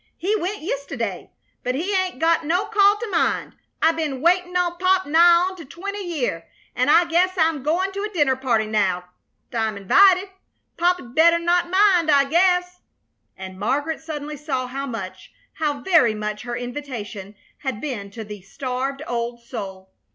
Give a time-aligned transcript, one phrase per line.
[0.17, 1.29] "He went yist'day.
[1.63, 3.53] But he 'ain't got no call t' mind.
[3.83, 7.91] I ben waitin' on Pop nigh on to twenty year, an' I guess I'm goin'
[7.91, 9.03] to a dinner party, now
[9.51, 10.27] 't I'm invited.
[10.75, 12.81] Pop 'd better not mind, I guess!"
[13.37, 18.41] And Margaret suddenly saw how much, how very much, her invitation had been to the
[18.41, 19.91] starved old soul.